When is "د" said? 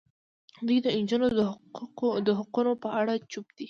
0.81-0.87, 2.27-2.29